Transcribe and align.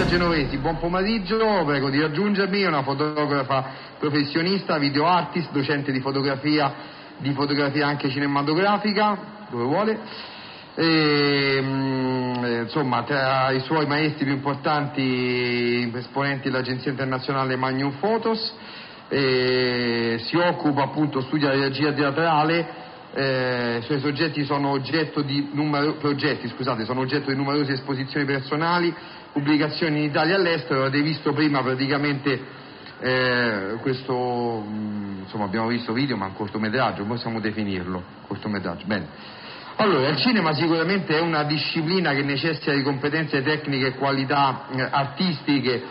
Alessia 0.00 0.18
Genovesi, 0.18 0.56
buon 0.56 0.78
pomeriggio, 0.78 1.62
prego 1.66 1.90
di 1.90 2.00
raggiungermi, 2.00 2.64
una 2.64 2.82
fotografa 2.82 3.70
professionista, 3.98 4.78
video 4.78 5.04
artist, 5.04 5.50
docente 5.52 5.92
di 5.92 6.00
fotografia, 6.00 6.72
di 7.18 7.30
fotografia 7.34 7.86
anche 7.86 8.08
cinematografica, 8.08 9.46
dove 9.50 9.64
vuole. 9.64 9.98
E, 10.74 11.58
mm, 11.60 12.44
eh, 12.44 12.60
insomma, 12.62 13.02
tra 13.02 13.50
i 13.50 13.60
suoi 13.60 13.86
maestri 13.86 14.24
più 14.24 14.32
importanti, 14.32 15.92
esponenti 15.94 16.48
dell'agenzia 16.48 16.90
internazionale 16.90 17.56
Magnum 17.56 17.92
Photos, 18.00 18.54
e 19.08 20.18
si 20.24 20.36
occupa 20.36 20.84
appunto, 20.84 21.20
studia 21.20 21.48
la 21.48 21.60
regia 21.60 21.92
teatrale 21.92 22.88
eh, 23.12 23.78
i 23.80 23.82
suoi 23.82 23.98
soggetti 24.00 24.44
sono 24.44 24.70
oggetto 24.70 25.22
di, 25.22 25.50
numero, 25.52 25.94
progetti, 25.94 26.48
scusate, 26.48 26.84
sono 26.84 27.00
oggetto 27.00 27.30
di 27.30 27.36
numerose 27.36 27.72
esposizioni 27.72 28.24
personali, 28.24 28.94
pubblicazioni 29.32 29.98
in 29.98 30.04
Italia 30.10 30.34
e 30.34 30.38
all'estero, 30.38 30.80
avete 30.80 31.02
visto 31.02 31.32
prima 31.32 31.62
praticamente 31.62 32.58
eh, 33.00 33.76
questo, 33.80 34.64
mm, 34.66 35.20
insomma 35.22 35.44
abbiamo 35.44 35.68
visto 35.68 35.92
video 35.92 36.16
ma 36.16 36.26
un 36.26 36.34
cortometraggio, 36.34 37.04
possiamo 37.04 37.40
definirlo, 37.40 38.02
cortometraggio, 38.26 38.84
bene. 38.86 39.38
Allora, 39.76 40.08
il 40.08 40.16
cinema 40.16 40.52
sicuramente 40.52 41.16
è 41.16 41.20
una 41.20 41.42
disciplina 41.44 42.12
che 42.12 42.22
necessita 42.22 42.72
di 42.72 42.82
competenze 42.82 43.42
tecniche 43.42 43.86
e 43.86 43.94
qualità 43.94 44.66
eh, 44.70 44.82
artistiche. 44.82 45.82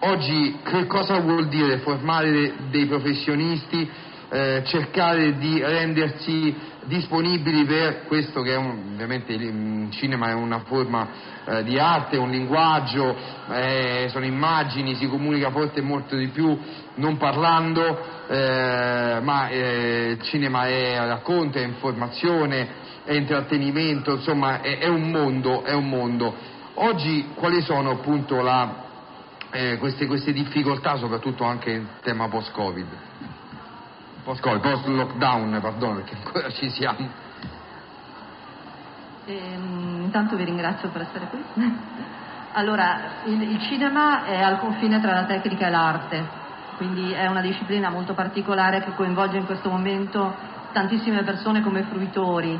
Oggi 0.00 0.58
che 0.64 0.86
cosa 0.86 1.20
vuol 1.20 1.46
dire 1.46 1.78
formare 1.78 2.54
dei 2.70 2.86
professionisti 2.86 3.88
eh, 4.28 4.62
cercare 4.64 5.36
di 5.38 5.60
rendersi 5.60 6.54
disponibili 6.84 7.64
per 7.64 8.04
questo 8.06 8.42
che 8.42 8.52
è 8.52 8.56
un, 8.56 8.90
ovviamente 8.92 9.32
il 9.32 9.88
cinema 9.90 10.30
è 10.30 10.34
una 10.34 10.60
forma 10.60 11.08
eh, 11.44 11.62
di 11.64 11.78
arte, 11.78 12.16
un 12.16 12.30
linguaggio, 12.30 13.16
eh, 13.50 14.06
sono 14.10 14.24
immagini, 14.24 14.94
si 14.94 15.06
comunica 15.08 15.50
forse 15.50 15.80
molto 15.80 16.16
di 16.16 16.28
più 16.28 16.58
non 16.94 17.16
parlando, 17.16 18.26
eh, 18.28 19.18
ma 19.22 19.48
eh, 19.48 20.16
il 20.18 20.22
cinema 20.22 20.66
è 20.66 20.96
racconto, 20.98 21.58
è 21.58 21.62
informazione, 21.62 22.84
è 23.04 23.12
intrattenimento, 23.12 24.14
insomma 24.14 24.60
è, 24.60 24.78
è, 24.78 24.88
un, 24.88 25.10
mondo, 25.10 25.62
è 25.64 25.72
un 25.72 25.88
mondo. 25.88 26.34
Oggi 26.74 27.28
quali 27.34 27.62
sono 27.62 27.90
appunto 27.90 28.40
la, 28.40 28.84
eh, 29.50 29.78
queste, 29.78 30.06
queste 30.06 30.32
difficoltà, 30.32 30.96
soprattutto 30.96 31.44
anche 31.44 31.70
in 31.70 31.86
tema 32.02 32.28
post-Covid? 32.28 32.86
post-Covid, 34.26 34.60
post-lockdown, 34.60 35.58
perdono 35.60 35.94
perché 35.94 36.16
ancora 36.16 36.50
ci 36.50 36.68
siamo. 36.70 37.08
Ehm, 39.26 40.00
intanto 40.02 40.34
vi 40.34 40.42
ringrazio 40.42 40.88
per 40.88 41.02
essere 41.02 41.26
qui. 41.28 41.44
allora, 42.54 43.22
il, 43.26 43.40
il 43.40 43.60
cinema 43.62 44.24
è 44.24 44.42
al 44.42 44.58
confine 44.58 45.00
tra 45.00 45.12
la 45.12 45.24
tecnica 45.26 45.68
e 45.68 45.70
l'arte, 45.70 46.26
quindi 46.76 47.12
è 47.12 47.28
una 47.28 47.40
disciplina 47.40 47.88
molto 47.88 48.14
particolare 48.14 48.82
che 48.82 48.94
coinvolge 48.96 49.36
in 49.36 49.46
questo 49.46 49.70
momento 49.70 50.34
tantissime 50.72 51.22
persone 51.22 51.62
come 51.62 51.84
fruitori, 51.84 52.58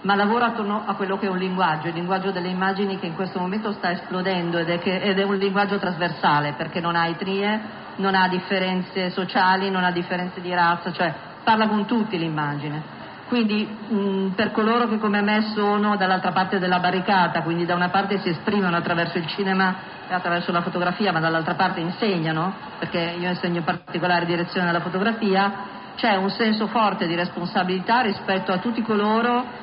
ma 0.00 0.14
lavora 0.14 0.46
attorno 0.46 0.82
a 0.86 0.94
quello 0.94 1.18
che 1.18 1.26
è 1.26 1.30
un 1.30 1.36
linguaggio, 1.36 1.88
il 1.88 1.94
linguaggio 1.94 2.30
delle 2.30 2.48
immagini 2.48 2.98
che 2.98 3.06
in 3.06 3.14
questo 3.14 3.38
momento 3.38 3.70
sta 3.72 3.90
esplodendo 3.90 4.56
ed 4.56 4.70
è, 4.70 4.78
che, 4.78 4.98
ed 4.98 5.18
è 5.18 5.24
un 5.24 5.36
linguaggio 5.36 5.78
trasversale 5.78 6.54
perché 6.54 6.80
non 6.80 6.96
ha 6.96 7.06
etnie, 7.06 7.81
non 7.96 8.14
ha 8.14 8.28
differenze 8.28 9.10
sociali, 9.10 9.70
non 9.70 9.84
ha 9.84 9.90
differenze 9.90 10.40
di 10.40 10.52
razza, 10.52 10.92
cioè 10.92 11.12
parla 11.44 11.68
con 11.68 11.86
tutti 11.86 12.18
l'immagine. 12.18 13.00
Quindi 13.28 13.64
mh, 13.64 14.34
per 14.34 14.52
coloro 14.52 14.86
che 14.88 14.98
come 14.98 15.22
me 15.22 15.52
sono 15.54 15.96
dall'altra 15.96 16.32
parte 16.32 16.58
della 16.58 16.80
barricata, 16.80 17.42
quindi 17.42 17.64
da 17.64 17.74
una 17.74 17.88
parte 17.88 18.18
si 18.18 18.28
esprimono 18.28 18.76
attraverso 18.76 19.16
il 19.16 19.26
cinema 19.26 19.74
e 20.06 20.12
attraverso 20.12 20.52
la 20.52 20.60
fotografia, 20.60 21.12
ma 21.12 21.20
dall'altra 21.20 21.54
parte 21.54 21.80
insegnano, 21.80 22.52
perché 22.78 23.16
io 23.18 23.30
insegno 23.30 23.58
in 23.58 23.64
particolare 23.64 24.26
direzione 24.26 24.68
alla 24.68 24.80
fotografia, 24.80 25.80
c'è 25.96 26.14
un 26.16 26.30
senso 26.30 26.66
forte 26.66 27.06
di 27.06 27.14
responsabilità 27.14 28.00
rispetto 28.02 28.52
a 28.52 28.58
tutti 28.58 28.82
coloro 28.82 29.60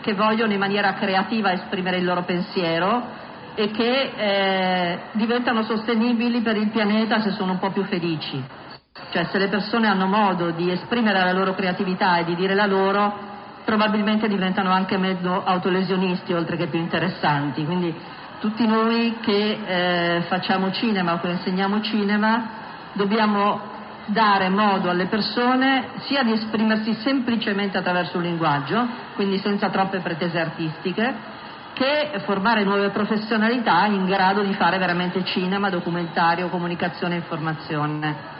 che 0.00 0.14
vogliono 0.14 0.52
in 0.52 0.58
maniera 0.58 0.94
creativa 0.94 1.52
esprimere 1.52 1.98
il 1.98 2.04
loro 2.04 2.22
pensiero 2.22 3.28
e 3.54 3.70
che 3.70 4.12
eh, 4.16 4.98
diventano 5.12 5.62
sostenibili 5.62 6.40
per 6.40 6.56
il 6.56 6.68
pianeta 6.70 7.20
se 7.20 7.30
sono 7.32 7.52
un 7.52 7.58
po' 7.58 7.70
più 7.70 7.84
felici. 7.84 8.42
Cioè 9.10 9.24
se 9.24 9.38
le 9.38 9.48
persone 9.48 9.88
hanno 9.88 10.06
modo 10.06 10.50
di 10.50 10.70
esprimere 10.70 11.24
la 11.24 11.32
loro 11.32 11.54
creatività 11.54 12.18
e 12.18 12.24
di 12.24 12.34
dire 12.34 12.54
la 12.54 12.66
loro, 12.66 13.28
probabilmente 13.64 14.28
diventano 14.28 14.70
anche 14.70 14.96
mezzo 14.96 15.44
autolesionisti 15.44 16.32
oltre 16.32 16.56
che 16.56 16.66
più 16.66 16.78
interessanti. 16.78 17.64
Quindi 17.64 17.94
tutti 18.40 18.66
noi 18.66 19.18
che 19.20 19.58
eh, 19.66 20.20
facciamo 20.22 20.70
cinema 20.72 21.14
o 21.14 21.20
che 21.20 21.28
insegniamo 21.28 21.80
cinema 21.80 22.58
dobbiamo 22.92 23.68
dare 24.06 24.48
modo 24.48 24.90
alle 24.90 25.06
persone 25.06 25.90
sia 26.00 26.22
di 26.22 26.32
esprimersi 26.32 26.94
semplicemente 26.94 27.78
attraverso 27.78 28.16
un 28.16 28.24
linguaggio, 28.24 28.86
quindi 29.14 29.38
senza 29.38 29.68
troppe 29.70 29.98
pretese 29.98 30.38
artistiche, 30.38 31.14
che 31.72 32.10
formare 32.24 32.64
nuove 32.64 32.90
professionalità 32.90 33.86
in 33.86 34.04
grado 34.04 34.42
di 34.42 34.52
fare 34.54 34.78
veramente 34.78 35.24
cinema, 35.24 35.70
documentario, 35.70 36.48
comunicazione 36.48 37.14
e 37.14 37.18
informazione. 37.18 38.38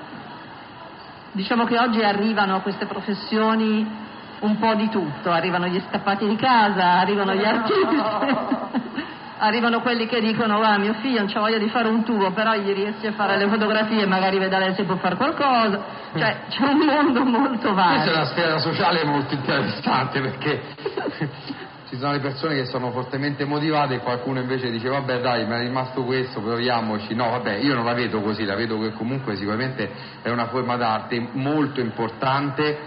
Diciamo 1.32 1.64
che 1.64 1.78
oggi 1.78 2.02
arrivano 2.02 2.56
a 2.56 2.60
queste 2.60 2.86
professioni 2.86 4.08
un 4.40 4.58
po' 4.58 4.74
di 4.74 4.88
tutto, 4.88 5.30
arrivano 5.30 5.66
gli 5.66 5.80
scappati 5.88 6.26
di 6.26 6.36
casa, 6.36 6.98
arrivano 6.98 7.34
gli 7.34 7.44
artisti, 7.44 7.96
arrivano 9.38 9.80
quelli 9.80 10.06
che 10.06 10.20
dicono 10.20 10.60
ah 10.60 10.78
mio 10.78 10.94
figlio 10.94 11.18
non 11.18 11.28
c'ha 11.28 11.40
voglia 11.40 11.58
di 11.58 11.68
fare 11.68 11.88
un 11.88 12.02
tubo, 12.04 12.30
però 12.32 12.54
gli 12.54 12.72
riesci 12.72 13.06
a 13.06 13.12
fare 13.12 13.36
le 13.36 13.48
fotografie, 13.48 14.06
magari 14.06 14.38
vedere 14.38 14.74
se 14.74 14.84
può 14.84 14.96
fare 14.96 15.16
qualcosa, 15.16 15.82
cioè 16.14 16.40
c'è 16.48 16.64
un 16.64 16.78
mondo 16.78 17.24
molto 17.24 17.74
vario. 17.74 18.00
Questa 18.00 18.10
è 18.10 18.16
una 18.16 18.26
sfera 18.26 18.58
sociale 18.58 19.04
molto 19.04 19.34
interessante 19.34 20.20
perché 20.20 20.62
ci 21.90 21.98
sono 21.98 22.12
le 22.12 22.20
persone 22.20 22.54
che 22.54 22.66
sono 22.66 22.92
fortemente 22.92 23.44
motivate 23.44 23.96
e 23.96 23.98
qualcuno 23.98 24.38
invece 24.38 24.70
dice 24.70 24.88
vabbè 24.88 25.20
dai 25.20 25.44
mi 25.44 25.54
è 25.54 25.58
rimasto 25.58 26.04
questo 26.04 26.40
proviamoci. 26.40 27.16
No 27.16 27.30
vabbè 27.30 27.56
io 27.56 27.74
non 27.74 27.84
la 27.84 27.94
vedo 27.94 28.20
così 28.20 28.44
la 28.44 28.54
vedo 28.54 28.78
che 28.78 28.92
comunque 28.92 29.34
sicuramente 29.34 29.90
è 30.22 30.30
una 30.30 30.46
forma 30.46 30.76
d'arte 30.76 31.30
molto 31.32 31.80
importante 31.80 32.78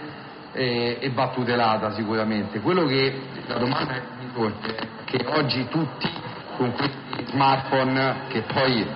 e, 0.54 1.00
e 1.02 1.10
va 1.10 1.32
tutelata 1.32 1.92
sicuramente. 1.92 2.62
Quello 2.62 2.86
che 2.86 3.14
la 3.46 3.58
domanda 3.58 3.94
mi 4.18 4.30
sorge 4.34 4.74
è 4.74 4.88
che 5.04 5.26
oggi 5.28 5.68
tutti 5.68 6.10
con 6.56 6.72
questi 6.72 7.26
smartphone 7.26 8.28
che 8.30 8.44
poi 8.44 8.88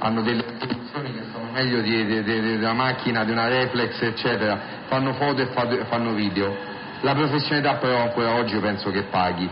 hanno 0.00 0.20
delle 0.20 0.44
risoluzioni 0.58 1.14
che 1.14 1.24
sono 1.32 1.50
meglio 1.50 2.58
una 2.58 2.74
macchina, 2.74 3.24
di 3.24 3.30
una 3.30 3.48
reflex 3.48 4.02
eccetera 4.02 4.60
fanno 4.86 5.14
foto 5.14 5.40
e 5.40 5.46
fanno 5.86 6.12
video 6.12 6.69
la 7.00 7.14
professionalità 7.14 7.74
però 7.74 8.02
ancora 8.02 8.34
oggi 8.34 8.56
penso 8.58 8.90
che 8.90 9.02
paghi, 9.04 9.48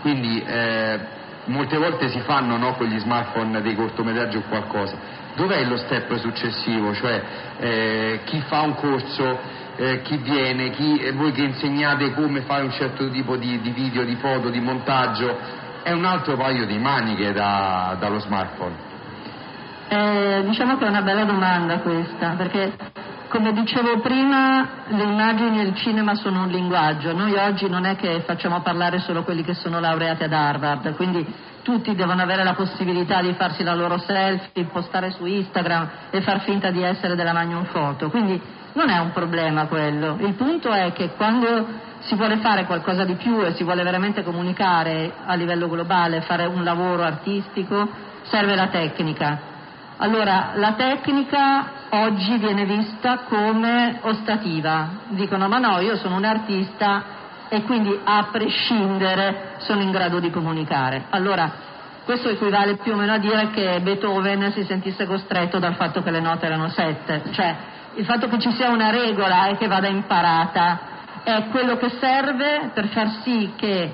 quindi 0.00 0.42
eh, 0.42 0.98
molte 1.44 1.76
volte 1.76 2.08
si 2.08 2.20
fanno 2.20 2.56
no, 2.56 2.74
con 2.74 2.86
gli 2.86 2.98
smartphone 2.98 3.60
dei 3.62 3.74
cortometraggi 3.74 4.36
o 4.36 4.42
qualcosa. 4.48 5.18
Dov'è 5.34 5.64
lo 5.64 5.76
step 5.76 6.14
successivo? 6.16 6.92
Cioè 6.92 7.22
eh, 7.58 8.20
chi 8.24 8.40
fa 8.46 8.60
un 8.62 8.74
corso, 8.74 9.38
eh, 9.76 10.02
chi 10.02 10.16
viene, 10.18 10.70
chi, 10.70 10.98
eh, 10.98 11.12
voi 11.12 11.32
che 11.32 11.42
insegnate 11.42 12.12
come 12.14 12.42
fare 12.42 12.64
un 12.64 12.72
certo 12.72 13.08
tipo 13.10 13.36
di, 13.36 13.60
di, 13.60 13.70
video, 13.70 14.04
di 14.04 14.16
foto, 14.16 14.50
di 14.50 14.60
montaggio, 14.60 15.38
è 15.82 15.92
un 15.92 16.04
altro 16.04 16.36
paio 16.36 16.66
di 16.66 16.78
maniche 16.78 17.32
da, 17.32 17.96
dallo 17.98 18.18
smartphone. 18.18 18.88
Eh, 19.88 20.42
diciamo 20.44 20.76
che 20.76 20.84
è 20.84 20.88
una 20.88 21.02
bella 21.02 21.24
domanda 21.24 21.78
questa, 21.78 22.34
perché 22.36 22.72
come 23.30 23.52
dicevo 23.52 24.00
prima, 24.00 24.68
le 24.88 25.04
immagini 25.04 25.60
e 25.60 25.62
il 25.62 25.76
cinema 25.76 26.16
sono 26.16 26.42
un 26.42 26.48
linguaggio. 26.48 27.14
Noi 27.14 27.32
oggi 27.36 27.68
non 27.68 27.84
è 27.84 27.94
che 27.94 28.22
facciamo 28.26 28.60
parlare 28.60 28.98
solo 28.98 29.22
quelli 29.22 29.44
che 29.44 29.54
sono 29.54 29.78
laureati 29.78 30.24
ad 30.24 30.32
Harvard, 30.32 30.96
quindi 30.96 31.24
tutti 31.62 31.94
devono 31.94 32.20
avere 32.20 32.42
la 32.42 32.54
possibilità 32.54 33.22
di 33.22 33.32
farsi 33.34 33.62
la 33.62 33.74
loro 33.74 33.98
selfie, 33.98 34.64
postare 34.64 35.12
su 35.12 35.24
Instagram 35.24 35.88
e 36.10 36.20
far 36.22 36.40
finta 36.40 36.70
di 36.72 36.82
essere 36.82 37.14
della 37.14 37.32
Magnum 37.32 37.66
Photo. 37.70 38.10
Quindi 38.10 38.40
non 38.72 38.88
è 38.88 38.98
un 38.98 39.12
problema 39.12 39.66
quello. 39.66 40.16
Il 40.18 40.34
punto 40.34 40.72
è 40.72 40.92
che 40.92 41.10
quando 41.16 41.66
si 42.00 42.16
vuole 42.16 42.38
fare 42.38 42.66
qualcosa 42.66 43.04
di 43.04 43.14
più 43.14 43.40
e 43.42 43.54
si 43.54 43.62
vuole 43.62 43.84
veramente 43.84 44.24
comunicare 44.24 45.12
a 45.24 45.34
livello 45.34 45.68
globale, 45.68 46.22
fare 46.22 46.46
un 46.46 46.64
lavoro 46.64 47.04
artistico, 47.04 47.88
serve 48.22 48.56
la 48.56 48.66
tecnica 48.66 49.50
allora, 50.02 50.52
la 50.54 50.72
tecnica 50.72 51.72
oggi 51.90 52.36
viene 52.38 52.64
vista 52.64 53.20
come 53.28 53.98
ostativa. 54.02 54.88
Dicono, 55.08 55.48
ma 55.48 55.58
no, 55.58 55.80
io 55.80 55.96
sono 55.96 56.16
un 56.16 56.24
artista 56.24 57.18
e 57.48 57.62
quindi 57.62 57.98
a 58.02 58.28
prescindere 58.30 59.56
sono 59.58 59.82
in 59.82 59.90
grado 59.90 60.20
di 60.20 60.30
comunicare. 60.30 61.06
Allora, 61.10 61.68
questo 62.04 62.28
equivale 62.28 62.76
più 62.76 62.92
o 62.92 62.96
meno 62.96 63.12
a 63.12 63.18
dire 63.18 63.50
che 63.50 63.80
Beethoven 63.80 64.52
si 64.52 64.64
sentisse 64.64 65.06
costretto 65.06 65.58
dal 65.58 65.74
fatto 65.74 66.02
che 66.02 66.10
le 66.10 66.20
note 66.20 66.46
erano 66.46 66.68
sette. 66.68 67.22
Cioè, 67.30 67.56
il 67.94 68.04
fatto 68.04 68.28
che 68.28 68.38
ci 68.38 68.52
sia 68.52 68.70
una 68.70 68.90
regola 68.90 69.48
e 69.48 69.56
che 69.56 69.66
vada 69.66 69.88
imparata 69.88 70.88
è 71.24 71.48
quello 71.50 71.76
che 71.76 71.90
serve 72.00 72.70
per 72.72 72.86
far 72.88 73.08
sì 73.22 73.52
che 73.56 73.92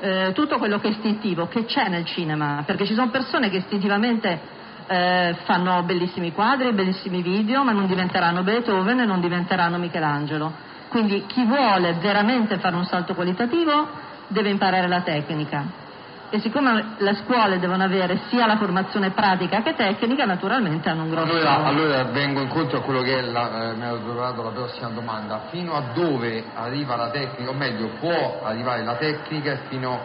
eh, 0.00 0.32
tutto 0.34 0.58
quello 0.58 0.78
che 0.78 0.88
è 0.88 0.90
istintivo, 0.90 1.46
che 1.46 1.66
c'è 1.66 1.88
nel 1.88 2.04
cinema, 2.04 2.62
perché 2.66 2.84
ci 2.86 2.94
sono 2.94 3.10
persone 3.10 3.48
che 3.48 3.58
istintivamente 3.58 4.62
eh, 4.86 5.36
fanno 5.44 5.82
bellissimi 5.82 6.32
quadri, 6.32 6.72
bellissimi 6.72 7.22
video, 7.22 7.64
ma 7.64 7.72
non 7.72 7.86
diventeranno 7.86 8.42
Beethoven 8.42 9.00
e 9.00 9.06
non 9.06 9.20
diventeranno 9.20 9.78
Michelangelo. 9.78 10.52
Quindi 10.88 11.24
chi 11.26 11.44
vuole 11.44 11.94
veramente 11.94 12.58
fare 12.58 12.76
un 12.76 12.84
salto 12.84 13.14
qualitativo 13.14 13.88
deve 14.28 14.50
imparare 14.50 14.88
la 14.88 15.00
tecnica. 15.00 15.82
E 16.30 16.40
siccome 16.40 16.94
le 16.98 17.14
scuole 17.14 17.58
devono 17.58 17.84
avere 17.84 18.22
sia 18.28 18.46
la 18.46 18.56
formazione 18.56 19.10
pratica 19.10 19.62
che 19.62 19.74
tecnica, 19.74 20.24
naturalmente 20.24 20.88
hanno 20.88 21.04
un 21.04 21.10
grosso 21.10 21.32
Allora, 21.32 21.64
allora 21.64 22.04
vengo 22.04 22.40
incontro 22.40 22.78
a 22.78 22.80
quello 22.82 23.02
che 23.02 23.18
è 23.18 23.22
la, 23.22 23.70
eh, 23.70 23.74
mi 23.74 23.84
ero 23.84 23.98
preparato 23.98 24.42
la 24.42 24.50
prossima 24.50 24.88
domanda. 24.88 25.42
Fino 25.50 25.74
a 25.74 25.92
dove 25.94 26.44
arriva 26.54 26.96
la 26.96 27.10
tecnica, 27.10 27.50
o 27.50 27.54
meglio, 27.54 27.90
può 28.00 28.40
arrivare 28.42 28.82
la 28.82 28.96
tecnica 28.96 29.52
e 29.52 29.58
fino 29.68 30.00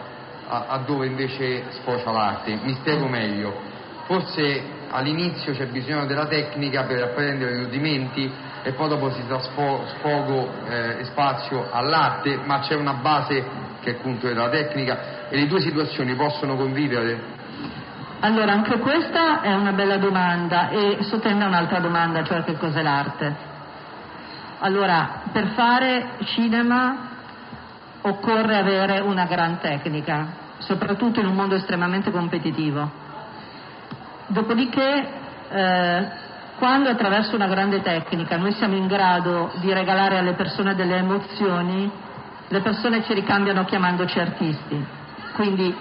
a, 0.47 0.65
a 0.67 0.77
dove 0.79 1.07
invece 1.07 1.71
sfocia 1.71 2.11
l'arte? 2.11 2.59
Mi 2.61 2.73
spiego 2.75 3.07
meglio. 3.07 3.68
Forse 4.09 4.63
all'inizio 4.89 5.53
c'è 5.53 5.67
bisogno 5.67 6.07
della 6.07 6.25
tecnica 6.25 6.81
per 6.85 7.03
apprendere 7.03 7.51
i 7.51 7.63
rudimenti 7.65 8.33
e 8.63 8.71
poi 8.71 8.89
dopo 8.89 9.11
si 9.11 9.23
dà 9.27 9.39
sfo- 9.39 9.85
sfogo 9.85 10.49
eh, 10.67 11.01
e 11.01 11.03
spazio 11.03 11.67
all'arte, 11.71 12.39
ma 12.43 12.57
c'è 12.57 12.73
una 12.73 12.93
base 12.93 13.45
che 13.81 13.91
è 13.91 13.95
appunto 13.99 14.25
della 14.25 14.49
tecnica 14.49 15.29
e 15.29 15.37
le 15.37 15.45
due 15.45 15.59
situazioni 15.59 16.15
possono 16.15 16.55
convivere? 16.55 17.21
Allora, 18.21 18.51
anche 18.51 18.79
questa 18.79 19.41
è 19.41 19.53
una 19.53 19.73
bella 19.73 19.97
domanda 19.97 20.69
e 20.69 21.03
sottende 21.03 21.45
un'altra 21.45 21.79
domanda, 21.79 22.23
cioè 22.23 22.43
che 22.43 22.57
cos'è 22.57 22.81
l'arte. 22.81 23.35
Allora, 24.57 25.21
per 25.31 25.49
fare 25.49 26.13
cinema 26.23 27.09
occorre 28.01 28.57
avere 28.57 29.01
una 29.01 29.25
gran 29.25 29.59
tecnica, 29.59 30.29
soprattutto 30.57 31.19
in 31.19 31.27
un 31.27 31.35
mondo 31.35 31.53
estremamente 31.53 32.09
competitivo. 32.09 33.08
Dopodiché, 34.29 35.07
eh, 35.49 36.07
quando 36.59 36.89
attraverso 36.89 37.35
una 37.35 37.47
grande 37.47 37.81
tecnica 37.81 38.37
noi 38.37 38.51
siamo 38.51 38.75
in 38.75 38.85
grado 38.85 39.51
di 39.55 39.73
regalare 39.73 40.19
alle 40.19 40.33
persone 40.33 40.75
delle 40.75 40.97
emozioni, 40.97 41.91
le 42.47 42.61
persone 42.61 43.03
ci 43.03 43.13
ricambiano 43.15 43.65
chiamandoci 43.65 44.19
artisti. 44.19 44.85
Quindi, 45.33 45.75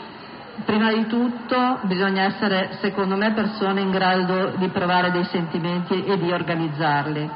prima 0.64 0.90
di 0.92 1.06
tutto, 1.06 1.80
bisogna 1.82 2.22
essere, 2.22 2.78
secondo 2.80 3.16
me, 3.16 3.32
persone 3.32 3.82
in 3.82 3.90
grado 3.90 4.52
di 4.56 4.68
provare 4.68 5.10
dei 5.10 5.24
sentimenti 5.24 6.04
e 6.04 6.16
di 6.16 6.32
organizzarli. 6.32 7.30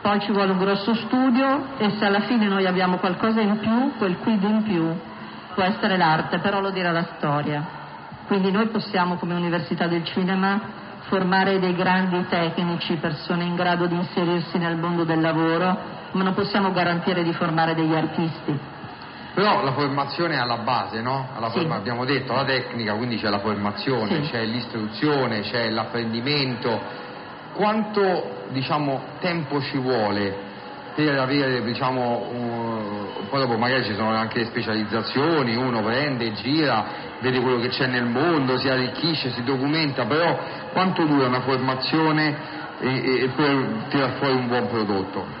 Poi 0.00 0.20
ci 0.20 0.32
vuole 0.32 0.52
un 0.52 0.58
grosso 0.58 0.94
studio 0.94 1.76
e 1.76 1.90
se 1.98 2.06
alla 2.06 2.20
fine 2.20 2.48
noi 2.48 2.66
abbiamo 2.66 2.96
qualcosa 2.96 3.40
in 3.40 3.58
più, 3.58 3.92
quel 3.98 4.16
quid 4.16 4.42
in 4.42 4.62
più 4.62 4.98
può 5.54 5.62
essere 5.62 5.98
l'arte, 5.98 6.38
però 6.38 6.60
lo 6.60 6.70
dirà 6.70 6.90
la 6.90 7.06
storia. 7.16 7.81
Quindi 8.26 8.50
noi 8.50 8.68
possiamo 8.68 9.16
come 9.16 9.34
Università 9.34 9.86
del 9.86 10.04
Cinema 10.04 10.80
formare 11.08 11.58
dei 11.58 11.74
grandi 11.74 12.24
tecnici, 12.28 12.96
persone 12.96 13.44
in 13.44 13.54
grado 13.54 13.86
di 13.86 13.94
inserirsi 13.94 14.56
nel 14.58 14.76
mondo 14.76 15.04
del 15.04 15.20
lavoro, 15.20 15.76
ma 16.12 16.22
non 16.22 16.32
possiamo 16.32 16.70
garantire 16.72 17.22
di 17.22 17.32
formare 17.32 17.74
degli 17.74 17.94
artisti. 17.94 18.58
Però 19.34 19.62
la 19.64 19.72
formazione 19.72 20.34
è 20.34 20.38
alla 20.38 20.58
base, 20.58 21.00
no? 21.00 21.28
Alla 21.34 21.50
Sì. 21.50 21.58
forma- 21.58 21.76
abbiamo 21.76 22.04
detto 22.04 22.32
la 22.34 22.44
tecnica, 22.44 22.94
quindi 22.94 23.16
c'è 23.16 23.28
la 23.28 23.38
formazione, 23.40 24.22
Sì. 24.24 24.30
c'è 24.30 24.44
l'istruzione, 24.44 25.40
c'è 25.40 25.70
l'apprendimento. 25.70 26.80
Quanto 27.54 28.44
diciamo, 28.50 29.00
tempo 29.20 29.60
ci 29.62 29.78
vuole 29.78 30.50
per 30.94 31.18
avere, 31.18 31.62
diciamo, 31.62 32.28
un- 32.30 33.06
poi 33.30 33.40
dopo 33.40 33.56
magari 33.56 33.84
ci 33.84 33.94
sono 33.94 34.14
anche 34.14 34.40
le 34.40 34.44
specializzazioni, 34.46 35.56
uno 35.56 35.82
prende, 35.82 36.32
gira, 36.32 36.84
vede 37.22 37.40
quello 37.40 37.60
che 37.60 37.68
c'è 37.68 37.86
nel 37.86 38.04
mondo, 38.04 38.58
si 38.58 38.68
arricchisce, 38.68 39.30
si 39.30 39.42
documenta, 39.44 40.04
però 40.04 40.38
quanto 40.72 41.04
dura 41.04 41.28
una 41.28 41.40
formazione 41.40 42.36
e, 42.80 43.22
e 43.22 43.28
per 43.34 43.86
tirar 43.88 44.10
fuori 44.18 44.34
un 44.34 44.48
buon 44.48 44.66
prodotto? 44.66 45.40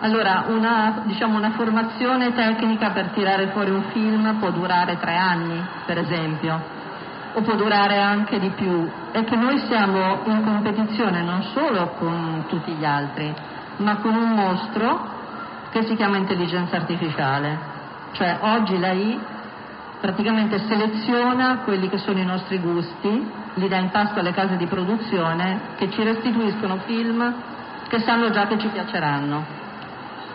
Allora, 0.00 0.46
una, 0.48 1.02
diciamo, 1.04 1.36
una 1.36 1.50
formazione 1.50 2.32
tecnica 2.32 2.90
per 2.90 3.10
tirare 3.10 3.48
fuori 3.48 3.70
un 3.70 3.84
film 3.92 4.38
può 4.38 4.50
durare 4.50 4.98
tre 4.98 5.14
anni, 5.14 5.62
per 5.84 5.98
esempio, 5.98 6.58
o 7.34 7.42
può 7.42 7.54
durare 7.54 7.98
anche 8.00 8.38
di 8.38 8.48
più. 8.48 8.90
È 9.12 9.22
che 9.24 9.36
noi 9.36 9.58
siamo 9.66 10.22
in 10.24 10.42
competizione 10.42 11.22
non 11.22 11.42
solo 11.52 11.90
con 11.98 12.44
tutti 12.48 12.72
gli 12.72 12.84
altri, 12.84 13.32
ma 13.76 13.96
con 13.96 14.14
un 14.14 14.30
mostro 14.30 15.18
che 15.70 15.82
si 15.82 15.94
chiama 15.94 16.16
intelligenza 16.16 16.76
artificiale. 16.76 17.58
Cioè, 18.12 18.38
oggi 18.40 18.78
lei 18.78 19.18
praticamente 20.00 20.58
seleziona 20.66 21.58
quelli 21.58 21.88
che 21.88 21.98
sono 21.98 22.18
i 22.18 22.24
nostri 22.24 22.58
gusti, 22.58 23.30
li 23.54 23.68
dà 23.68 23.76
in 23.76 23.90
pasto 23.90 24.20
alle 24.20 24.32
case 24.32 24.56
di 24.56 24.66
produzione 24.66 25.74
che 25.76 25.90
ci 25.90 26.02
restituiscono 26.02 26.78
film 26.86 27.34
che 27.88 28.00
sanno 28.00 28.30
già 28.30 28.46
che 28.46 28.58
ci 28.58 28.68
piaceranno. 28.68 29.44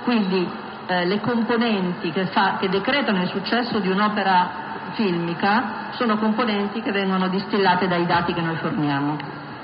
Quindi 0.03 0.47
eh, 0.87 1.05
le 1.05 1.19
componenti 1.19 2.11
che, 2.11 2.27
fa- 2.27 2.57
che 2.59 2.69
decretano 2.69 3.21
il 3.21 3.29
successo 3.29 3.79
di 3.79 3.89
un'opera 3.89 4.63
filmica 4.91 5.89
sono 5.91 6.17
componenti 6.17 6.81
che 6.81 6.91
vengono 6.91 7.27
distillate 7.27 7.87
dai 7.87 8.05
dati 8.05 8.33
che 8.33 8.41
noi 8.41 8.55
forniamo. 8.57 9.17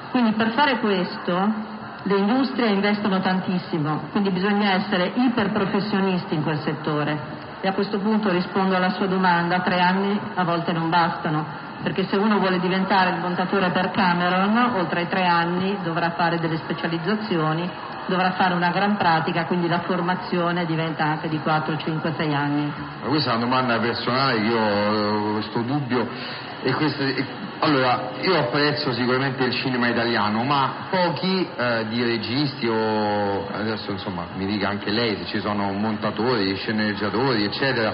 Quindi 0.09 0.31
per 0.31 0.51
fare 0.51 0.79
questo 0.79 1.69
le 2.03 2.17
industrie 2.17 2.69
investono 2.69 3.19
tantissimo, 3.19 4.07
quindi 4.11 4.31
bisogna 4.31 4.73
essere 4.73 5.11
iperprofessionisti 5.15 6.33
in 6.33 6.43
quel 6.43 6.59
settore. 6.59 7.49
E 7.63 7.67
a 7.67 7.73
questo 7.73 7.99
punto 7.99 8.31
rispondo 8.31 8.75
alla 8.75 8.89
sua 8.89 9.05
domanda, 9.05 9.59
tre 9.59 9.79
anni 9.79 10.19
a 10.33 10.43
volte 10.43 10.71
non 10.71 10.89
bastano, 10.89 11.45
perché 11.83 12.07
se 12.07 12.15
uno 12.15 12.39
vuole 12.39 12.59
diventare 12.59 13.11
il 13.11 13.19
montatore 13.19 13.69
per 13.69 13.91
Cameron, 13.91 14.73
oltre 14.75 15.01
ai 15.01 15.07
tre 15.07 15.25
anni 15.25 15.77
dovrà 15.83 16.09
fare 16.11 16.39
delle 16.39 16.57
specializzazioni, 16.57 17.69
dovrà 18.07 18.31
fare 18.31 18.55
una 18.55 18.71
gran 18.71 18.97
pratica, 18.97 19.45
quindi 19.45 19.67
la 19.67 19.81
formazione 19.81 20.65
diventa 20.65 21.03
anche 21.03 21.29
di 21.29 21.39
4, 21.39 21.77
5, 21.77 22.13
6 22.17 22.33
anni. 22.33 22.73
Ma 23.01 23.07
Questa 23.07 23.31
è 23.31 23.35
una 23.35 23.45
domanda 23.45 23.79
personale 23.79 24.39
io 24.39 24.59
ho 24.59 25.31
questo 25.33 25.61
dubbio. 25.61 26.49
E 26.63 26.73
queste- 26.73 27.15
e- 27.15 27.25
allora, 27.59 28.11
io 28.21 28.37
apprezzo 28.37 28.91
sicuramente 28.93 29.43
il 29.43 29.53
cinema 29.53 29.87
italiano, 29.87 30.43
ma 30.43 30.87
pochi 30.89 31.47
eh, 31.55 31.85
di 31.89 32.03
registi 32.03 32.67
o 32.67 33.47
adesso 33.51 33.91
insomma 33.91 34.27
mi 34.35 34.45
dica 34.45 34.69
anche 34.69 34.91
lei 34.91 35.15
se 35.17 35.25
ci 35.25 35.39
sono 35.39 35.71
montatori, 35.71 36.55
sceneggiatori, 36.55 37.43
eccetera, 37.43 37.93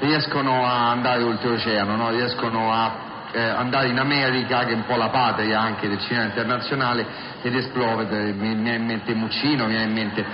riescono 0.00 0.64
a 0.64 0.90
andare 0.90 1.22
oltreoceano, 1.22 1.96
no? 1.96 2.10
riescono 2.10 2.72
a 2.72 3.12
eh, 3.32 3.40
andare 3.40 3.88
in 3.88 3.98
America, 3.98 4.64
che 4.64 4.72
è 4.72 4.74
un 4.74 4.84
po' 4.84 4.96
la 4.96 5.08
patria 5.08 5.60
anche 5.60 5.88
del 5.88 5.98
cinema 5.98 6.26
internazionale, 6.26 7.06
ed 7.42 7.54
esplodere. 7.54 8.32
Mi, 8.32 8.54
mi 8.54 8.74
in 8.74 8.84
mente 8.84 9.12
Muccino, 9.14 9.64
mi 9.66 9.70
viene 9.72 9.88
in 9.88 9.92
mente 9.92 10.24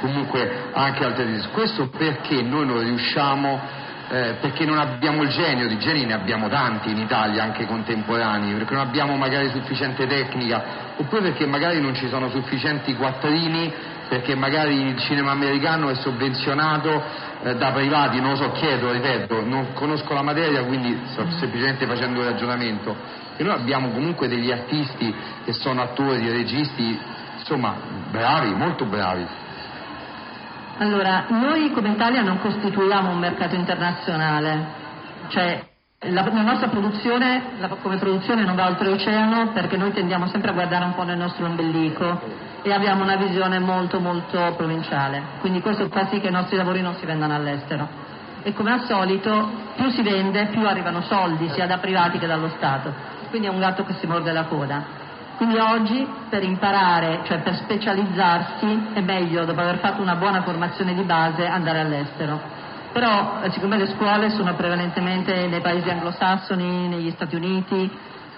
comunque 0.00 0.68
anche 0.72 1.04
altri. 1.04 1.42
Questo 1.52 1.88
perché 1.88 2.42
noi 2.42 2.66
non 2.66 2.80
riusciamo 2.80 3.60
eh, 4.10 4.34
perché 4.40 4.64
non 4.64 4.78
abbiamo 4.78 5.22
il 5.22 5.28
genio, 5.28 5.68
di 5.68 5.78
geni 5.78 6.04
ne 6.04 6.14
abbiamo 6.14 6.48
tanti 6.48 6.90
in 6.90 6.98
Italia, 6.98 7.44
anche 7.44 7.64
contemporanei, 7.64 8.54
perché 8.54 8.74
non 8.74 8.84
abbiamo 8.88 9.16
magari 9.16 9.48
sufficiente 9.50 10.04
tecnica, 10.08 10.94
oppure 10.96 11.22
perché 11.22 11.46
magari 11.46 11.80
non 11.80 11.94
ci 11.94 12.08
sono 12.08 12.28
sufficienti 12.28 12.96
quattrini, 12.96 13.72
perché 14.08 14.34
magari 14.34 14.88
il 14.88 14.98
cinema 14.98 15.30
americano 15.30 15.90
è 15.90 15.94
sovvenzionato 15.94 17.00
eh, 17.44 17.54
da 17.54 17.70
privati, 17.70 18.20
non 18.20 18.30
lo 18.30 18.36
so, 18.36 18.50
chiedo, 18.50 18.90
ripeto, 18.90 19.44
non 19.44 19.72
conosco 19.74 20.12
la 20.12 20.22
materia, 20.22 20.64
quindi 20.64 21.02
sto 21.12 21.24
semplicemente 21.38 21.86
facendo 21.86 22.18
un 22.18 22.26
ragionamento. 22.26 22.96
E 23.36 23.44
noi 23.44 23.54
abbiamo 23.54 23.90
comunque 23.90 24.26
degli 24.26 24.50
artisti 24.50 25.14
che 25.44 25.52
sono 25.52 25.82
attori, 25.82 26.28
registi, 26.28 26.98
insomma, 27.38 27.76
bravi, 28.10 28.52
molto 28.54 28.84
bravi. 28.86 29.24
Allora, 30.80 31.26
noi 31.28 31.72
come 31.72 31.90
Italia 31.90 32.22
non 32.22 32.38
costituiamo 32.40 33.10
un 33.10 33.18
mercato 33.18 33.54
internazionale, 33.54 34.64
cioè 35.28 35.62
la, 36.08 36.22
la 36.22 36.40
nostra 36.40 36.68
produzione 36.68 37.42
la- 37.58 37.68
come 37.68 37.98
produzione 37.98 38.46
non 38.46 38.56
va 38.56 38.68
oltreoceano 38.68 39.48
perché 39.52 39.76
noi 39.76 39.92
tendiamo 39.92 40.26
sempre 40.28 40.48
a 40.48 40.54
guardare 40.54 40.86
un 40.86 40.94
po' 40.94 41.02
nel 41.02 41.18
nostro 41.18 41.44
ombelico 41.44 42.22
e 42.62 42.72
abbiamo 42.72 43.02
una 43.02 43.16
visione 43.16 43.58
molto 43.58 44.00
molto 44.00 44.54
provinciale, 44.56 45.20
quindi 45.40 45.60
questo 45.60 45.86
fa 45.90 46.06
sì 46.06 46.18
che 46.18 46.28
i 46.28 46.32
nostri 46.32 46.56
lavori 46.56 46.80
non 46.80 46.94
si 46.94 47.04
vendano 47.04 47.34
all'estero. 47.34 47.86
E 48.42 48.54
come 48.54 48.72
al 48.72 48.80
solito 48.86 49.50
più 49.76 49.90
si 49.90 50.00
vende 50.00 50.46
più 50.46 50.66
arrivano 50.66 51.02
soldi 51.02 51.50
sia 51.50 51.66
da 51.66 51.76
privati 51.76 52.16
che 52.18 52.26
dallo 52.26 52.48
Stato, 52.56 52.90
quindi 53.28 53.48
è 53.48 53.50
un 53.50 53.58
gatto 53.58 53.84
che 53.84 53.92
si 54.00 54.06
morde 54.06 54.32
la 54.32 54.44
coda. 54.44 54.99
Quindi 55.40 55.56
oggi 55.56 56.06
per 56.28 56.42
imparare, 56.42 57.22
cioè 57.24 57.38
per 57.38 57.54
specializzarsi, 57.54 58.88
è 58.92 59.00
meglio, 59.00 59.46
dopo 59.46 59.58
aver 59.58 59.78
fatto 59.78 60.02
una 60.02 60.16
buona 60.16 60.42
formazione 60.42 60.92
di 60.92 61.02
base, 61.04 61.46
andare 61.46 61.80
all'estero. 61.80 62.38
Però, 62.92 63.40
eh, 63.40 63.50
siccome 63.50 63.78
le 63.78 63.86
scuole 63.86 64.28
sono 64.28 64.52
prevalentemente 64.54 65.46
nei 65.46 65.62
paesi 65.62 65.88
anglosassoni, 65.88 66.88
negli 66.88 67.10
Stati 67.12 67.36
Uniti, 67.36 67.90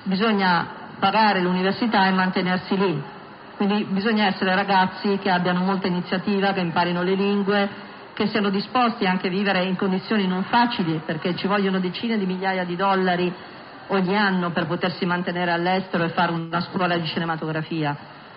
bisogna 0.05 0.65
pagare 1.01 1.41
l'università 1.41 2.07
e 2.07 2.13
mantenersi 2.13 2.79
lì. 2.79 3.03
Quindi 3.57 3.83
bisogna 3.91 4.27
essere 4.27 4.55
ragazzi 4.55 5.19
che 5.19 5.29
abbiano 5.29 5.65
molta 5.65 5.89
iniziativa, 5.89 6.53
che 6.53 6.61
imparino 6.61 7.03
le 7.03 7.15
lingue, 7.17 7.69
che 8.15 8.29
siano 8.29 8.49
disposti 8.49 9.07
anche 9.07 9.27
a 9.27 9.31
vivere 9.31 9.65
in 9.65 9.75
condizioni 9.75 10.29
non 10.29 10.45
facili, 10.45 11.03
perché 11.05 11.35
ci 11.35 11.49
vogliono 11.49 11.81
decine 11.81 12.17
di 12.17 12.27
migliaia 12.27 12.63
di 12.63 12.77
dollari 12.77 13.35
ogni 13.89 14.17
anno 14.17 14.51
per 14.51 14.67
potersi 14.67 15.05
mantenere 15.05 15.51
all'estero 15.51 16.05
e 16.05 16.11
fare 16.11 16.33
una 16.33 16.61
scuola 16.61 16.97
di 16.97 17.07
cinematografia. 17.07 17.97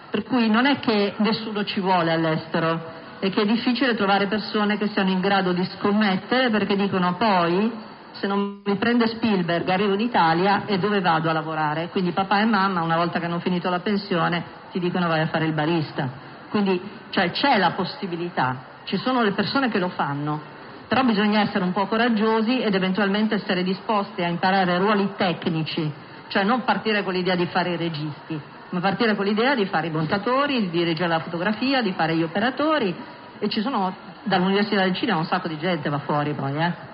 Per 0.10 0.24
cui 0.24 0.50
non 0.50 0.66
è 0.66 0.80
che 0.80 1.14
nessuno 1.18 1.64
ci 1.64 1.80
vuole 1.80 2.12
all'estero, 2.12 2.94
è 3.20 3.30
che 3.30 3.42
è 3.42 3.46
difficile 3.46 3.96
trovare 3.96 4.28
persone 4.28 4.78
che 4.78 4.88
siano 4.88 5.10
in 5.10 5.20
grado 5.20 5.54
di 5.54 5.64
scommettere 5.78 6.50
perché 6.50 6.76
dicono 6.76 7.16
poi 7.16 7.72
se 8.12 8.28
non 8.28 8.62
mi 8.64 8.76
prende 8.78 9.08
Spielberg 9.08 9.68
arrivo 9.68 9.94
in 9.94 10.00
Italia 10.00 10.66
e 10.66 10.78
dove 10.78 11.02
vado 11.02 11.30
a 11.30 11.34
lavorare? 11.34 11.90
Quindi 11.90 12.12
papà 12.12 12.40
e 12.42 12.46
mamma 12.46 12.82
una 12.82 12.96
volta 12.96 13.20
che 13.20 13.26
hanno 13.26 13.40
finito 13.40 13.70
la 13.70 13.80
pensione 13.80 14.44
ti 14.72 14.80
dicono 14.80 15.08
vai 15.08 15.22
a 15.22 15.28
fare 15.28 15.46
il 15.46 15.54
barista. 15.54 16.10
Quindi 16.50 16.82
cioè, 17.10 17.32
c'è 17.32 17.58
la 17.58 17.72
possibilità, 17.72 18.58
ci 18.86 18.98
sono 18.98 19.22
le 19.22 19.32
persone 19.32 19.70
che 19.70 19.80
lo 19.80 19.90
fanno, 19.90 20.54
però 20.88 21.04
bisogna 21.04 21.42
essere 21.42 21.64
un 21.64 21.72
po' 21.72 21.88
coraggiosi 21.88 22.62
ed 22.62 22.74
eventualmente 22.74 23.36
essere 23.36 23.64
disposti 23.64 24.22
a 24.24 24.28
imparare 24.28 24.78
ruoli 24.78 25.14
tecnici, 25.16 25.92
cioè 26.28 26.44
non 26.44 26.64
partire 26.64 27.04
con 27.04 27.14
l'idea 27.14 27.36
di 27.36 27.46
fare 27.48 27.74
i 27.74 27.78
registi, 27.78 28.40
ma 28.70 28.80
partire 28.80 29.16
con 29.16 29.26
l'idea 29.26 29.56
di 29.56 29.66
fare 29.66 29.88
i 29.88 29.92
montatori, 29.92 30.62
di 30.62 30.70
dirigere 30.70 31.10
la 31.10 31.20
fotografia, 31.20 31.82
di 31.82 31.94
fare 31.94 32.16
gli 32.16 32.24
operatori 32.24 32.96
e 33.40 33.50
ci 33.50 33.62
sono 33.62 33.94
dall'Università 34.24 34.84
del 34.84 34.94
Cinema 34.94 35.20
un 35.20 35.26
sacco 35.26 35.48
di 35.48 35.58
gente 35.58 35.90
va 35.90 36.00
fuori 36.00 36.34
poi, 36.34 36.58
eh. 36.58 36.94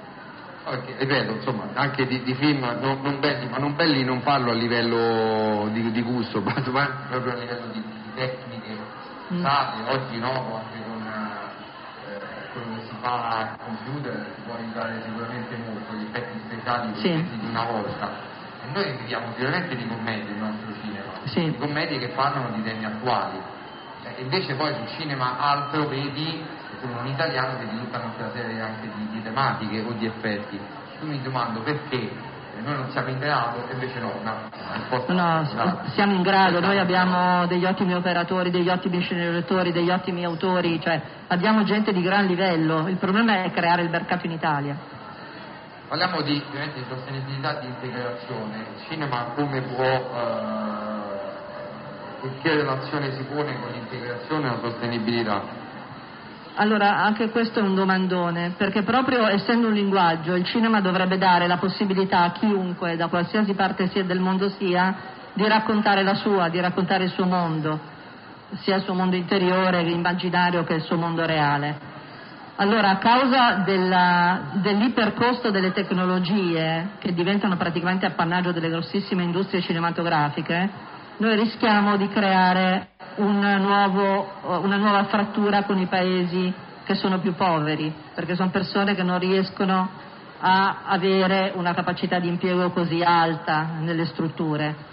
Okay, 0.64 0.96
ripeto, 1.00 1.32
insomma, 1.34 1.70
anche 1.74 2.06
di, 2.06 2.22
di 2.22 2.36
film 2.36 2.60
non, 2.80 3.02
non, 3.02 3.20
belli, 3.20 3.50
ma 3.50 3.58
non 3.58 3.76
belli 3.76 4.04
non 4.04 4.22
parlo 4.22 4.52
a 4.52 4.54
livello 4.54 5.70
di, 5.72 5.92
di 5.92 6.02
gusto, 6.04 6.40
ma 6.46 6.52
proprio 7.10 7.34
a 7.34 7.36
livello 7.36 7.66
di, 7.72 7.82
di 7.82 8.14
tecniche 8.14 8.78
mm. 9.34 9.46
oggi 9.88 10.20
no, 10.20 10.62
anche 10.62 10.84
con 10.86 11.02
eh, 11.02 12.52
quello 12.54 12.76
che 12.76 12.86
si 12.86 12.91
fa 13.02 13.58
computer 13.66 14.32
si 14.36 14.42
può 14.46 14.56
aiutare 14.56 15.02
sicuramente 15.04 15.56
molto, 15.58 15.94
gli 15.94 16.06
effetti 16.06 16.40
speciali 16.46 16.96
sì. 16.96 17.38
di 17.40 17.46
una 17.48 17.66
volta. 17.66 18.10
E 18.64 18.72
noi 18.72 18.96
viviamo 18.98 19.34
sicuramente 19.34 19.76
di 19.76 19.88
commedie 19.88 20.32
nel 20.32 20.38
nostro 20.38 20.74
cinema, 20.82 21.12
sì. 21.26 21.44
di 21.44 21.58
commedie 21.58 21.98
che 21.98 22.10
parlano 22.10 22.52
di 22.52 22.64
temi 22.64 22.86
attuali. 22.86 23.40
E 24.04 24.22
invece 24.22 24.56
poi 24.56 24.74
sul 24.76 24.88
cinema 24.98 25.38
altro 25.40 25.88
vedi 25.88 26.44
con 26.80 26.96
un 26.96 27.08
italiano 27.08 27.58
che 27.60 27.68
di 27.68 27.78
tutta 27.78 28.00
una 28.00 28.32
serie 28.34 28.60
anche 28.60 28.90
di, 28.96 29.10
di, 29.12 29.22
tematiche 29.22 29.82
o 29.82 29.92
di 29.92 30.06
effetti. 30.06 30.56
Io 30.56 31.08
mi 31.08 31.22
domando 31.22 31.62
perché 31.62 32.12
noi 32.60 32.76
non 32.76 32.92
siamo 32.92 33.10
in 33.10 33.20
grado 33.20 33.68
e 33.68 33.74
invece 33.74 34.00
no, 34.00 34.14
no, 34.24 34.50
no 35.08 35.82
siamo 35.94 36.14
in 36.14 36.22
grado, 36.22 36.60
noi 36.60 36.78
abbiamo 36.78 37.48
degli 37.48 37.66
ottimi 37.66 37.94
operatori, 37.94 38.52
degli 38.52 38.70
ottimi 38.70 39.00
sceneggiatori, 39.02 39.72
degli 39.72 39.90
ottimi 39.90 40.26
autori, 40.26 40.80
cioè 40.82 41.02
abbiamo 41.28 41.64
gente 41.64 41.94
di 41.94 42.02
gran 42.02 42.26
livello, 42.26 42.88
il 42.88 42.98
problema 42.98 43.44
è 43.44 43.52
creare 43.52 43.84
il 43.84 43.90
mercato 43.90 44.26
in 44.26 44.34
Italia. 44.34 44.76
Parliamo 45.88 46.22
di, 46.22 46.34
di 46.34 46.84
sostenibilità 46.88 47.58
e 47.58 47.62
di 47.62 47.68
integrazione, 47.68 48.58
il 48.58 48.84
cinema 48.88 49.32
come 49.36 49.62
può, 49.62 49.84
eh, 52.24 52.40
che 52.42 52.56
relazione 52.56 53.14
si 53.14 53.24
pone 53.24 53.60
con 53.60 53.72
l'integrazione 53.72 54.48
e 54.48 54.50
la 54.52 54.60
sostenibilità? 54.62 55.61
Allora, 56.56 56.98
anche 56.98 57.30
questo 57.30 57.60
è 57.60 57.62
un 57.62 57.76
domandone, 57.76 58.54
perché 58.58 58.84
proprio 58.84 59.26
essendo 59.28 59.68
un 59.68 59.74
linguaggio, 59.74 60.36
il 60.36 60.46
cinema 60.46 60.82
dovrebbe 60.82 61.18
dare 61.18 61.48
la 61.48 61.58
possibilità 61.58 62.24
a 62.24 62.32
chiunque, 62.32 62.98
da 62.98 63.08
qualsiasi 63.08 63.54
parte 63.54 63.88
sia 63.88 64.04
del 64.04 64.20
mondo 64.20 64.50
sia, 64.50 64.96
di 65.34 65.48
raccontare 65.48 66.04
la 66.04 66.16
sua, 66.16 66.50
di 66.50 66.60
raccontare 66.60 67.06
il 67.06 67.12
suo 67.12 67.26
mondo, 67.26 67.80
sia 68.60 68.76
il 68.76 68.84
suo 68.84 68.94
mondo 68.94 69.16
interiore, 69.16 69.82
immaginario 69.82 70.64
che 70.64 70.74
il 70.74 70.82
suo 70.82 70.98
mondo 70.98 71.26
reale. 71.26 71.90
Allora, 72.58 72.90
a 72.90 72.98
causa 72.98 73.64
della, 73.66 74.42
dell'ipercosto 74.56 75.52
delle 75.52 75.72
tecnologie, 75.72 76.90
che 77.00 77.14
diventano 77.14 77.56
praticamente 77.56 78.06
appannaggio 78.06 78.52
delle 78.52 78.70
grossissime 78.70 79.24
industrie 79.24 79.62
cinematografiche, 79.62 80.70
noi 81.18 81.36
rischiamo 81.36 81.98
di 81.98 82.08
creare 82.10 82.90
un 83.16 83.40
nuovo, 83.40 84.62
una 84.64 84.78
nuova 84.78 85.04
frattura 85.06 85.64
con 85.64 85.78
i 85.78 85.86
paesi 85.86 86.54
che 86.84 86.96
sono 86.96 87.20
più 87.20 87.36
poveri, 87.36 87.94
perché 88.14 88.36
sono 88.36 88.50
persone 88.50 88.96
che 88.96 89.04
non 89.04 89.20
riescono 89.20 89.90
a 90.40 90.82
avere 90.86 91.52
una 91.56 91.74
capacità 91.74 92.20
di 92.20 92.28
impiego 92.28 92.72
così 92.72 93.02
alta 93.04 93.78
nelle 93.80 94.06
strutture. 94.06 94.90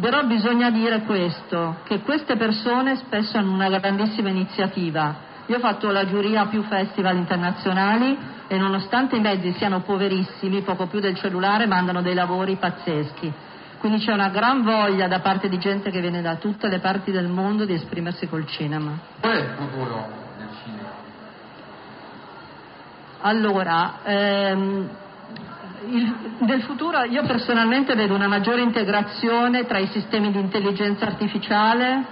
Però 0.00 0.24
bisogna 0.24 0.70
dire 0.70 1.02
questo, 1.02 1.76
che 1.84 2.00
queste 2.00 2.36
persone 2.36 2.96
spesso 2.96 3.38
hanno 3.38 3.52
una 3.52 3.68
grandissima 3.68 4.28
iniziativa. 4.28 5.24
Io 5.46 5.56
ho 5.56 5.60
fatto 5.60 5.90
la 5.90 6.06
giuria 6.06 6.42
a 6.42 6.46
più 6.46 6.62
festival 6.62 7.16
internazionali 7.16 8.16
e 8.46 8.58
nonostante 8.58 9.16
i 9.16 9.20
mezzi 9.20 9.52
siano 9.52 9.80
poverissimi, 9.80 10.62
poco 10.62 10.86
più 10.86 11.00
del 11.00 11.16
cellulare, 11.16 11.66
mandano 11.66 12.02
dei 12.02 12.14
lavori 12.14 12.56
pazzeschi. 12.56 13.32
Quindi 13.78 14.04
c'è 14.04 14.12
una 14.12 14.28
gran 14.28 14.62
voglia 14.62 15.06
da 15.06 15.20
parte 15.20 15.48
di 15.48 15.58
gente 15.58 15.90
che 15.90 16.00
viene 16.00 16.22
da 16.22 16.36
tutte 16.36 16.68
le 16.68 16.78
parti 16.78 17.10
del 17.10 17.28
mondo 17.28 17.64
di 17.64 17.74
esprimersi 17.74 18.28
col 18.28 18.46
cinema. 18.46 18.98
Qual 19.20 19.32
è 19.32 19.40
il 19.40 19.54
futuro 19.56 20.08
del 20.38 20.48
cinema? 20.64 20.88
Allora, 23.20 23.98
ehm, 24.02 24.88
il, 25.88 26.14
nel 26.38 26.62
futuro 26.62 27.02
io 27.04 27.22
personalmente 27.24 27.94
vedo 27.94 28.14
una 28.14 28.28
maggiore 28.28 28.62
integrazione 28.62 29.66
tra 29.66 29.78
i 29.78 29.86
sistemi 29.88 30.32
di 30.32 30.38
intelligenza 30.38 31.06
artificiale 31.06 32.04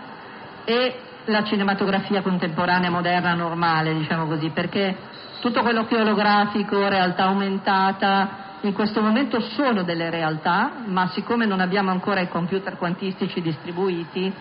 e 0.65 0.99
la 1.27 1.43
cinematografia 1.45 2.23
contemporanea, 2.23 2.91
moderna, 2.91 3.35
normale, 3.35 3.95
diciamo 3.95 4.27
così, 4.27 4.51
perché 4.51 4.97
tutto 5.41 5.63
quello 5.63 5.87
che 5.87 5.97
è 5.97 6.01
olografico, 6.01 6.89
realtà 6.89 7.25
aumentata, 7.25 8.44
in 8.63 8.73
questo 8.73 9.03
momento 9.03 9.41
sono 9.41 9.83
delle 9.83 10.11
realtà, 10.11 10.73
ma 10.87 11.09
siccome 11.09 11.45
non 11.45 11.61
abbiamo 11.61 11.91
ancora 11.91 12.21
i 12.21 12.29
computer 12.29 12.79
quantistici 12.79 13.43
distribuiti, 13.43 14.33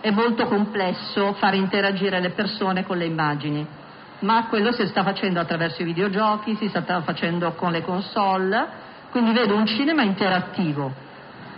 è 0.00 0.10
molto 0.10 0.46
complesso 0.46 1.32
far 1.34 1.54
interagire 1.54 2.20
le 2.20 2.30
persone 2.30 2.84
con 2.84 2.98
le 2.98 3.06
immagini. 3.06 3.66
Ma 4.20 4.46
quello 4.46 4.72
si 4.72 4.86
sta 4.86 5.02
facendo 5.02 5.40
attraverso 5.40 5.82
i 5.82 5.84
videogiochi, 5.84 6.56
si 6.56 6.68
sta 6.68 6.82
facendo 7.02 7.52
con 7.52 7.72
le 7.72 7.82
console, 7.82 8.68
quindi 9.10 9.32
vedo 9.32 9.56
un 9.56 9.66
cinema 9.66 10.02
interattivo. 10.02 10.92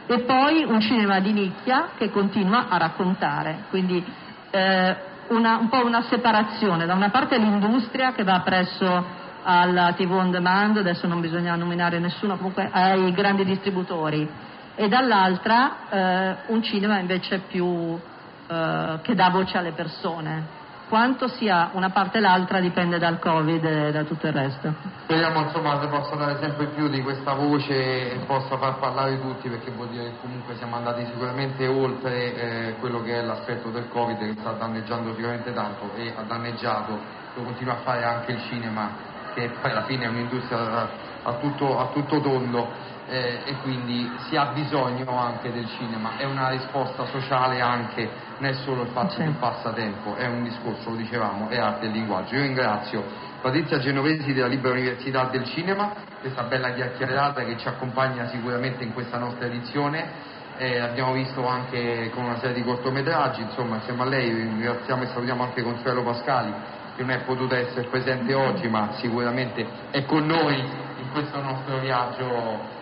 E 0.07 0.21
poi 0.21 0.65
un 0.65 0.81
cinema 0.81 1.21
di 1.21 1.33
nicchia 1.33 1.91
che 1.97 2.11
continua 2.11 2.69
a 2.69 2.77
raccontare, 2.77 3.65
quindi 3.71 4.05
eh, 4.51 4.97
una, 5.29 5.57
un 5.57 5.69
po' 5.69 5.85
una 5.85 6.03
separazione, 6.03 6.85
da 6.85 6.95
una 6.95 7.11
parte 7.11 7.39
l'industria 7.39 8.13
che 8.13 8.25
va 8.25 8.41
presso 8.41 9.23
alla 9.45 9.93
TV 9.93 10.11
on 10.13 10.31
demand, 10.31 10.79
adesso 10.79 11.07
non 11.07 11.21
bisogna 11.21 11.55
nominare 11.55 11.99
nessuno, 11.99 12.37
comunque 12.37 12.69
ai 12.71 13.13
grandi 13.13 13.45
distributori, 13.45 14.29
e 14.75 14.89
dall'altra 14.89 15.89
eh, 15.91 16.37
un 16.47 16.63
cinema 16.63 16.99
invece 16.99 17.41
più 17.41 17.99
eh, 18.47 18.99
che 19.03 19.15
dà 19.15 19.29
voce 19.31 19.59
alle 19.59 19.73
persone. 19.73 20.63
Quanto 20.89 21.29
sia 21.29 21.71
una 21.73 21.91
parte 21.91 22.19
o 22.19 22.21
l'altra 22.21 22.61
dipende 22.61 22.99
dal 22.99 23.19
Covid 23.19 23.65
e 23.65 23.91
da 23.91 24.05
tutto 24.05 24.27
il 24.27 24.35
resto. 24.35 24.75
Speriamo 25.05 25.41
insomma 25.41 25.81
se 25.81 25.87
possa 25.89 26.15
dare 26.15 26.39
sempre 26.41 26.67
più 26.67 26.89
di 26.89 27.01
questa 27.03 27.33
voce 27.33 28.13
e 28.13 28.19
possa 28.27 28.59
far 28.59 28.79
parlare 28.79 29.19
tutti 29.19 29.49
perché 29.49 29.71
vuol 29.71 29.89
dire 29.89 30.05
che 30.05 30.17
comunque 30.21 30.57
siamo 30.57 30.77
andati 30.77 31.07
sicuramente 31.07 31.67
oltre 31.67 32.35
eh, 32.35 32.75
quello 32.81 33.03
che 33.03 33.19
è 33.19 33.23
l'aspetto 33.23 33.71
del 33.71 33.89
Covid 33.89 34.19
che 34.19 34.37
sta 34.39 34.53
danneggiando 34.53 35.15
sicuramente 35.15 35.53
tanto 35.55 35.91
e 35.97 36.13
ha 36.15 36.23
danneggiato, 36.23 36.99
lo 37.35 37.43
continua 37.43 37.75
a 37.75 37.83
fare 37.83 38.05
anche 38.05 38.33
il 38.33 38.43
cinema 38.43 39.13
che 39.35 39.51
poi 39.61 39.71
alla 39.71 39.85
fine 39.85 40.05
è 40.05 40.09
un'industria 40.09 40.89
a 41.23 41.33
tutto, 41.35 41.79
a 41.79 41.87
tutto 41.93 42.21
tondo 42.21 42.93
eh, 43.07 43.41
e 43.45 43.57
quindi 43.63 44.11
si 44.29 44.37
ha 44.37 44.47
bisogno 44.47 45.19
anche 45.19 45.53
del 45.53 45.69
cinema, 45.77 46.17
è 46.17 46.25
una 46.25 46.49
risposta 46.49 47.05
sociale 47.07 47.61
anche, 47.61 48.09
non 48.39 48.51
è 48.51 48.55
solo 48.55 48.83
il 48.83 48.89
fatto 48.89 49.15
sì. 49.15 49.23
del 49.23 49.35
passatempo, 49.39 50.15
è 50.15 50.27
un 50.27 50.43
discorso, 50.45 50.91
lo 50.91 50.97
dicevamo, 50.97 51.49
è 51.49 51.59
arte 51.59 51.87
e 51.87 51.89
linguaggio. 51.89 52.35
Io 52.37 52.43
ringrazio 52.43 53.05
Patrizia 53.41 53.79
Genovesi 53.79 54.33
della 54.33 54.47
Libera 54.47 54.75
Università 54.75 55.25
del 55.25 55.45
Cinema, 55.45 55.93
questa 56.21 56.45
bella 56.45 56.73
chiacchierata 56.73 57.45
che 57.45 57.59
ci 57.59 57.69
accompagna 57.69 58.29
sicuramente 58.29 58.85
in 58.85 58.95
questa 58.95 59.19
nostra 59.19 59.47
edizione. 59.47 60.33
Eh, 60.57 60.79
abbiamo 60.79 61.13
visto 61.13 61.45
anche 61.47 62.11
con 62.15 62.25
una 62.25 62.39
serie 62.39 62.55
di 62.55 62.63
cortometraggi, 62.63 63.43
insomma, 63.43 63.77
insieme 63.77 64.03
a 64.03 64.07
lei 64.07 64.33
ringraziamo 64.33 65.03
e 65.03 65.07
salutiamo 65.09 65.43
anche 65.43 65.63
Consuelo 65.63 66.03
Pascali 66.05 66.55
che 66.97 67.03
non 67.03 67.11
è 67.11 67.21
potuta 67.25 67.57
essere 67.57 67.89
presente 67.89 68.35
oggi 68.35 68.69
ma 68.69 68.95
sicuramente 68.99 69.67
è 69.91 70.05
con 70.05 70.27
noi 70.27 70.57
in 70.57 71.11
questo 71.13 71.41
nostro 71.41 71.79
viaggio. 71.81 72.73